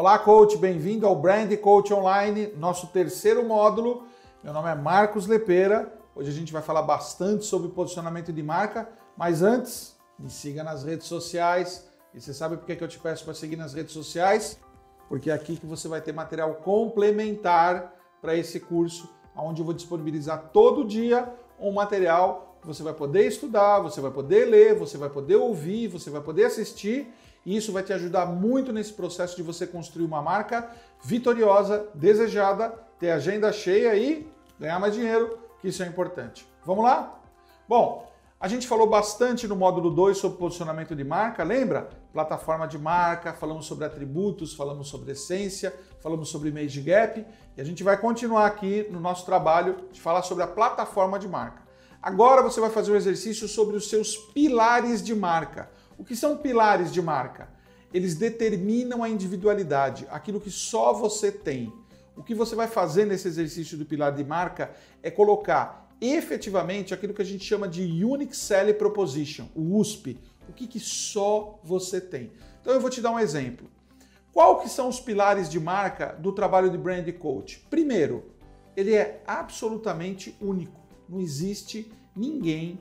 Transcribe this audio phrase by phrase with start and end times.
[0.00, 4.06] Olá, coach, bem-vindo ao Brand Coach Online, nosso terceiro módulo.
[4.44, 5.92] Meu nome é Marcos Lepeira.
[6.14, 10.84] Hoje a gente vai falar bastante sobre posicionamento de marca, mas antes, me siga nas
[10.84, 11.84] redes sociais.
[12.14, 14.60] E você sabe por que eu te peço para seguir nas redes sociais?
[15.08, 17.92] Porque é aqui que você vai ter material complementar
[18.22, 21.28] para esse curso, onde eu vou disponibilizar todo dia
[21.58, 25.88] um material que você vai poder estudar, você vai poder ler, você vai poder ouvir,
[25.88, 27.12] você vai poder assistir
[27.48, 30.70] e isso vai te ajudar muito nesse processo de você construir uma marca
[31.02, 32.68] vitoriosa, desejada,
[32.98, 36.46] ter agenda cheia e ganhar mais dinheiro, que isso é importante.
[36.62, 37.18] Vamos lá?
[37.66, 41.88] Bom, a gente falou bastante no módulo 2 sobre posicionamento de marca, lembra?
[42.12, 47.24] Plataforma de marca, falamos sobre atributos, falamos sobre essência, falamos sobre Made Gap
[47.56, 51.26] e a gente vai continuar aqui no nosso trabalho de falar sobre a plataforma de
[51.26, 51.62] marca.
[52.02, 55.70] Agora você vai fazer um exercício sobre os seus pilares de marca.
[55.98, 57.48] O que são pilares de marca?
[57.92, 61.72] Eles determinam a individualidade, aquilo que só você tem.
[62.16, 64.70] O que você vai fazer nesse exercício do pilar de marca
[65.02, 70.16] é colocar efetivamente aquilo que a gente chama de Unique Selling Proposition, o USP,
[70.48, 72.30] o que, que só você tem.
[72.60, 73.68] Então eu vou te dar um exemplo.
[74.32, 77.66] Qual que são os pilares de marca do trabalho de brand coach?
[77.68, 78.30] Primeiro,
[78.76, 80.80] ele é absolutamente único.
[81.08, 82.78] Não existe ninguém,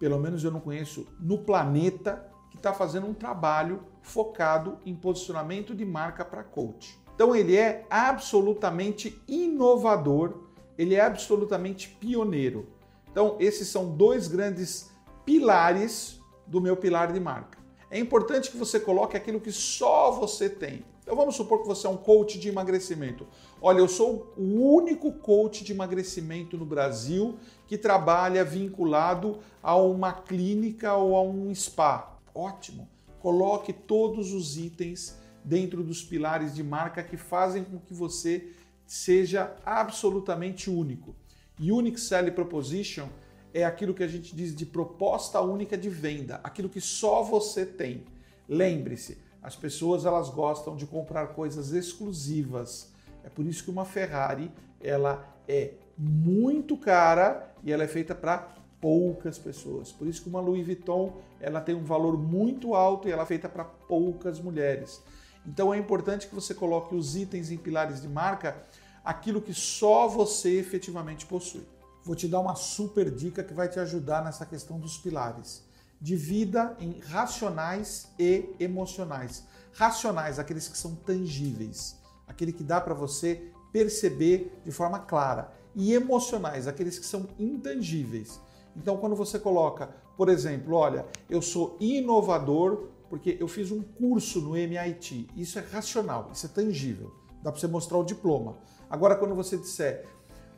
[0.00, 2.32] pelo menos eu não conheço, no planeta
[2.64, 6.98] está fazendo um trabalho focado em posicionamento de marca para coach.
[7.14, 10.38] Então ele é absolutamente inovador,
[10.78, 12.66] ele é absolutamente pioneiro.
[13.10, 14.90] Então esses são dois grandes
[15.26, 17.58] pilares do meu pilar de marca.
[17.90, 20.84] É importante que você coloque aquilo que só você tem.
[21.02, 23.26] Então vamos supor que você é um coach de emagrecimento.
[23.60, 30.14] Olha, eu sou o único coach de emagrecimento no Brasil que trabalha vinculado a uma
[30.14, 32.13] clínica ou a um spa.
[32.34, 32.88] Ótimo.
[33.20, 38.52] Coloque todos os itens dentro dos pilares de marca que fazem com que você
[38.86, 41.14] seja absolutamente único.
[41.58, 43.08] Unique Selling Proposition
[43.52, 47.64] é aquilo que a gente diz de proposta única de venda, aquilo que só você
[47.64, 48.04] tem.
[48.48, 52.92] Lembre-se, as pessoas elas gostam de comprar coisas exclusivas.
[53.22, 58.54] É por isso que uma Ferrari ela é muito cara e ela é feita para
[58.84, 59.90] poucas pessoas.
[59.90, 63.26] Por isso que uma Louis Vuitton ela tem um valor muito alto e ela é
[63.26, 65.02] feita para poucas mulheres.
[65.46, 68.62] Então é importante que você coloque os itens em pilares de marca,
[69.02, 71.66] aquilo que só você efetivamente possui.
[72.04, 75.64] Vou te dar uma super dica que vai te ajudar nessa questão dos pilares.
[75.98, 79.44] Divida em racionais e emocionais.
[79.72, 81.96] Racionais, aqueles que são tangíveis,
[82.26, 85.50] aquele que dá para você perceber de forma clara.
[85.74, 88.38] E emocionais, aqueles que são intangíveis.
[88.76, 94.40] Então, quando você coloca, por exemplo, olha, eu sou inovador porque eu fiz um curso
[94.40, 98.56] no MIT, isso é racional, isso é tangível, dá para você mostrar o diploma.
[98.90, 100.04] Agora, quando você disser,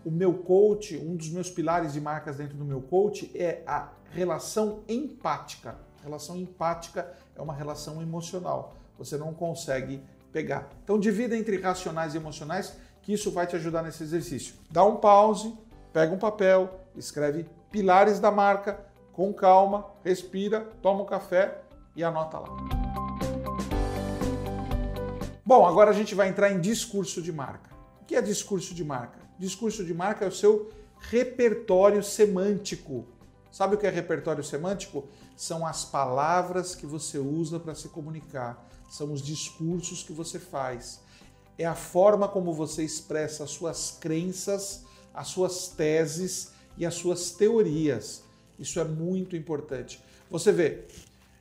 [0.05, 3.91] o meu coach, um dos meus pilares de marcas dentro do meu coach é a
[4.12, 5.76] relação empática.
[6.03, 8.76] relação empática é uma relação emocional.
[8.97, 10.00] Você não consegue
[10.32, 10.71] pegar.
[10.84, 14.55] Então divida entre racionais e emocionais, que isso vai te ajudar nesse exercício.
[14.71, 15.53] Dá um pause,
[15.93, 21.62] pega um papel, escreve pilares da marca, com calma, respira, toma um café
[21.94, 22.49] e anota lá.
[25.44, 27.71] Bom, agora a gente vai entrar em discurso de marca.
[28.03, 29.19] O que é discurso de marca?
[29.38, 33.06] Discurso de marca é o seu repertório semântico.
[33.50, 35.09] Sabe o que é repertório semântico?
[35.37, 41.00] São as palavras que você usa para se comunicar, são os discursos que você faz.
[41.56, 44.84] É a forma como você expressa as suas crenças,
[45.15, 48.25] as suas teses e as suas teorias.
[48.59, 50.03] Isso é muito importante.
[50.31, 50.84] Você vê,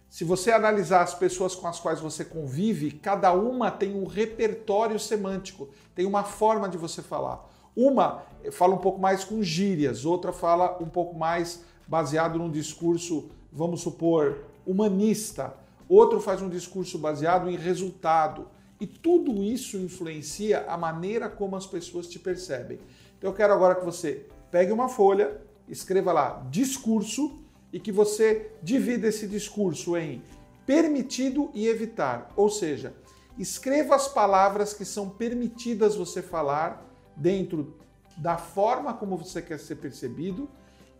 [0.09, 4.99] se você analisar as pessoas com as quais você convive, cada uma tem um repertório
[4.99, 7.49] semântico, tem uma forma de você falar.
[7.75, 13.29] Uma fala um pouco mais com gírias, outra fala um pouco mais baseado num discurso,
[13.51, 15.53] vamos supor, humanista.
[15.87, 18.47] Outro faz um discurso baseado em resultado.
[18.79, 22.79] E tudo isso influencia a maneira como as pessoas te percebem.
[23.17, 27.39] Então eu quero agora que você pegue uma folha, escreva lá discurso
[27.71, 30.21] e que você divida esse discurso em
[30.65, 32.31] permitido e evitar.
[32.35, 32.93] Ou seja,
[33.37, 37.75] escreva as palavras que são permitidas você falar dentro
[38.17, 40.49] da forma como você quer ser percebido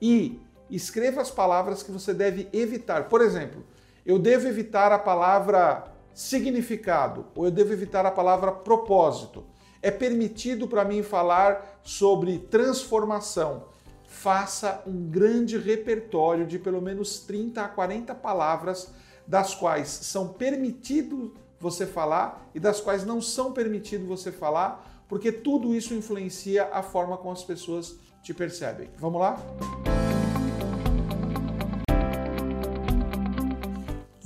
[0.02, 0.40] e
[0.70, 3.08] escreva as palavras que você deve evitar.
[3.08, 3.66] Por exemplo,
[4.06, 9.46] eu devo evitar a palavra significado ou eu devo evitar a palavra propósito.
[9.86, 13.66] É permitido para mim falar sobre transformação.
[14.08, 18.92] Faça um grande repertório de pelo menos 30 a 40 palavras,
[19.28, 21.30] das quais são permitidos
[21.60, 26.82] você falar e das quais não são permitido você falar, porque tudo isso influencia a
[26.82, 28.90] forma como as pessoas te percebem.
[28.98, 29.38] Vamos lá?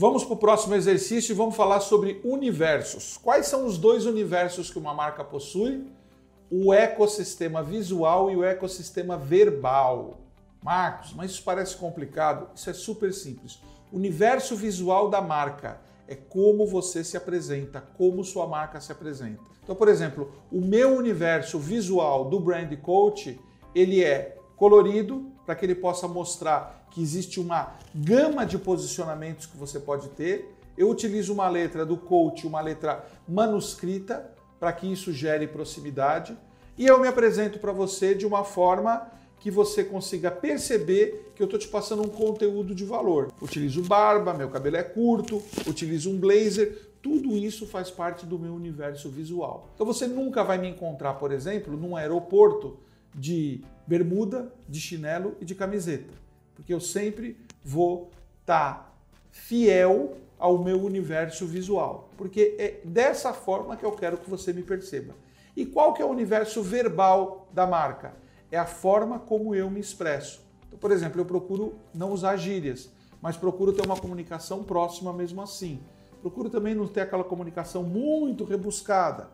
[0.02, 3.18] Vamos para o próximo exercício e vamos falar sobre universos.
[3.18, 5.92] Quais são os dois universos que uma marca possui?
[6.50, 10.22] O ecossistema visual e o ecossistema verbal.
[10.64, 12.48] Marcos, mas isso parece complicado?
[12.56, 13.60] Isso é super simples.
[13.92, 19.42] O universo visual da marca é como você se apresenta, como sua marca se apresenta.
[19.62, 23.38] Então, por exemplo, o meu universo visual do Brand Coach,
[23.76, 29.58] ele é colorido para que ele possa mostrar que existe uma gama de posicionamentos que
[29.58, 30.56] você pode ter.
[30.78, 36.38] Eu utilizo uma letra do coach, uma letra manuscrita, para que isso gere proximidade.
[36.78, 39.10] E eu me apresento para você de uma forma
[39.40, 43.32] que você consiga perceber que eu estou te passando um conteúdo de valor.
[43.42, 48.54] Utilizo barba, meu cabelo é curto, utilizo um blazer, tudo isso faz parte do meu
[48.54, 49.70] universo visual.
[49.76, 52.78] Então você nunca vai me encontrar, por exemplo, num aeroporto
[53.16, 56.29] de bermuda, de chinelo e de camiseta
[56.60, 58.12] porque eu sempre vou
[58.42, 58.92] estar tá
[59.32, 64.62] fiel ao meu universo visual, porque é dessa forma que eu quero que você me
[64.62, 65.16] perceba.
[65.56, 68.14] E qual que é o universo verbal da marca?
[68.52, 70.42] É a forma como eu me expresso.
[70.68, 72.90] Então, por exemplo, eu procuro não usar gírias,
[73.22, 75.80] mas procuro ter uma comunicação próxima mesmo assim.
[76.22, 79.30] Procuro também não ter aquela comunicação muito rebuscada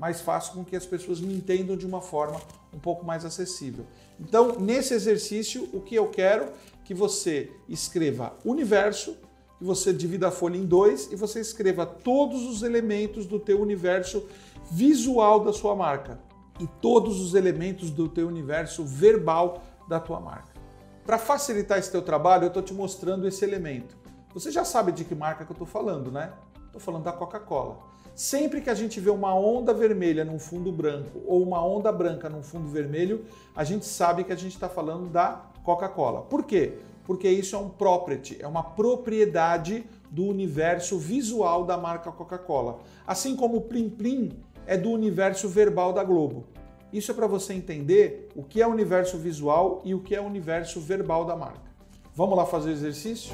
[0.00, 2.40] mas faço com que as pessoas me entendam de uma forma
[2.72, 3.86] um pouco mais acessível.
[4.18, 6.48] Então, nesse exercício, o que eu quero
[6.84, 9.16] que você escreva universo,
[9.58, 13.60] que você divida a folha em dois e você escreva todos os elementos do teu
[13.60, 14.26] universo
[14.70, 16.20] visual da sua marca
[16.58, 20.50] e todos os elementos do teu universo verbal da tua marca.
[21.04, 23.96] Para facilitar esse teu trabalho, eu estou te mostrando esse elemento.
[24.32, 26.32] Você já sabe de que marca que eu estou falando, né?
[26.66, 27.89] Estou falando da Coca-Cola.
[28.20, 32.28] Sempre que a gente vê uma onda vermelha num fundo branco ou uma onda branca
[32.28, 33.24] num fundo vermelho,
[33.56, 36.20] a gente sabe que a gente está falando da Coca-Cola.
[36.20, 36.74] Por quê?
[37.06, 42.80] Porque isso é um property, é uma propriedade do universo visual da marca Coca-Cola.
[43.06, 44.32] Assim como o Plim Plim
[44.66, 46.44] é do universo verbal da Globo.
[46.92, 50.20] Isso é para você entender o que é o universo visual e o que é
[50.20, 51.70] o universo verbal da marca.
[52.14, 53.32] Vamos lá fazer o exercício?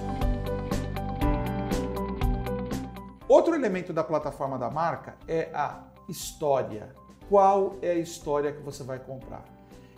[3.28, 6.94] Outro elemento da plataforma da marca é a história.
[7.28, 9.44] Qual é a história que você vai comprar?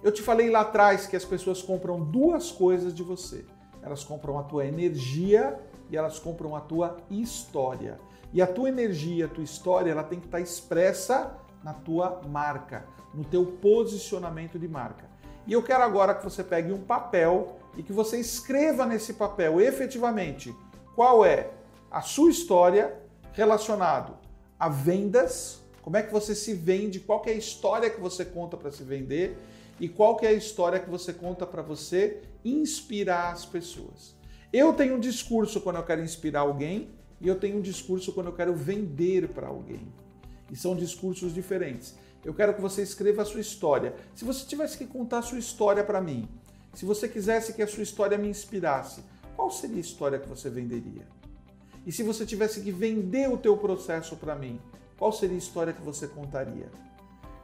[0.02, 3.44] Eu te falei lá atrás que as pessoas compram duas coisas de você.
[3.82, 5.60] Elas compram a tua energia
[5.90, 8.00] e elas compram a tua história.
[8.32, 12.86] E a tua energia, a tua história, ela tem que estar expressa na tua marca,
[13.12, 15.04] no teu posicionamento de marca.
[15.46, 19.60] E eu quero agora que você pegue um papel e que você escreva nesse papel
[19.60, 20.54] efetivamente
[20.94, 21.50] qual é
[21.90, 23.07] a sua história
[23.38, 24.18] relacionado
[24.58, 28.56] a vendas, como é que você se vende, qual é a história que você conta
[28.56, 29.38] para se vender
[29.78, 34.16] e qual é a história que você conta para você inspirar as pessoas.
[34.52, 36.88] Eu tenho um discurso quando eu quero inspirar alguém
[37.20, 39.86] e eu tenho um discurso quando eu quero vender para alguém.
[40.50, 41.94] E são discursos diferentes.
[42.24, 43.94] Eu quero que você escreva a sua história.
[44.16, 46.28] Se você tivesse que contar a sua história para mim,
[46.74, 49.04] se você quisesse que a sua história me inspirasse,
[49.36, 51.17] qual seria a história que você venderia?
[51.86, 54.60] E se você tivesse que vender o teu processo para mim,
[54.98, 56.70] qual seria a história que você contaria?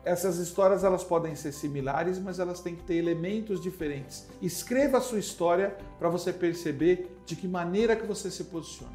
[0.04, 4.26] Essas histórias elas podem ser similares, mas elas têm que ter elementos diferentes.
[4.42, 8.92] Escreva a sua história para você perceber de que maneira que você se posiciona.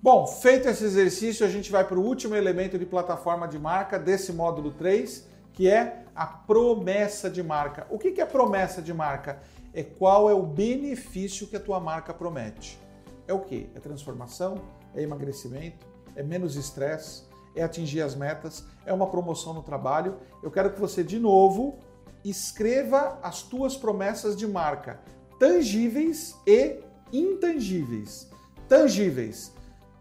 [0.00, 3.98] Bom, feito esse exercício, a gente vai para o último elemento de plataforma de marca
[3.98, 7.86] desse módulo 3, que é a promessa de marca.
[7.90, 9.40] O que é promessa de marca?
[9.74, 12.78] É qual é o benefício que a tua marca promete.
[13.26, 13.70] É o que?
[13.74, 14.60] É transformação?
[14.94, 15.86] É emagrecimento?
[16.14, 17.24] É menos estresse?
[17.54, 18.64] É atingir as metas?
[18.84, 20.16] É uma promoção no trabalho?
[20.42, 21.78] Eu quero que você, de novo,
[22.24, 25.00] escreva as tuas promessas de marca,
[25.38, 26.80] tangíveis e
[27.12, 28.28] intangíveis.
[28.68, 29.52] Tangíveis,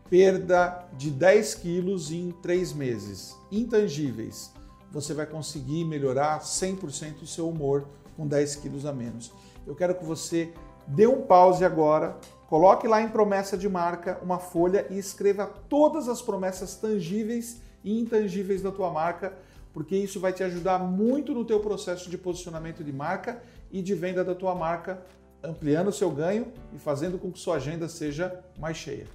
[0.10, 3.36] perda de 10 quilos em 3 meses.
[3.52, 4.52] Intangíveis,
[4.92, 9.32] você vai conseguir melhorar 100% o seu humor com 10 quilos a menos
[9.66, 10.54] eu quero que você
[10.88, 16.10] dê um pause agora, coloque lá em promessa de marca uma folha e escreva todas
[16.10, 19.34] as promessas tangíveis e intangíveis da tua marca,
[19.74, 23.42] porque isso vai te ajudar muito no teu processo de posicionamento de marca
[23.72, 25.02] e de venda da tua marca,
[25.44, 29.08] ampliando o seu ganho e fazendo com que sua agenda seja mais cheia.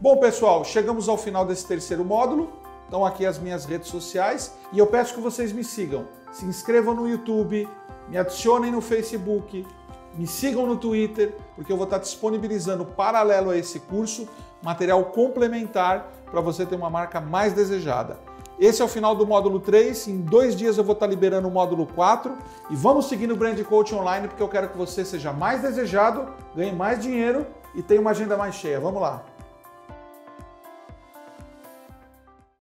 [0.00, 2.52] Bom, pessoal, chegamos ao final desse terceiro módulo.
[2.88, 6.06] Estão aqui as minhas redes sociais e eu peço que vocês me sigam.
[6.32, 7.68] Se inscrevam no YouTube,
[8.08, 9.66] me adicionem no Facebook,
[10.16, 14.26] Me sigam no Twitter, porque eu vou estar disponibilizando paralelo a esse curso
[14.62, 18.18] material complementar para você ter uma marca mais desejada.
[18.58, 20.08] Esse é o final do módulo 3.
[20.08, 22.34] Em dois dias eu vou estar liberando o módulo 4.
[22.70, 26.26] E vamos seguir no Brand Coach Online, porque eu quero que você seja mais desejado,
[26.56, 28.80] ganhe mais dinheiro e tenha uma agenda mais cheia.
[28.80, 29.22] Vamos lá!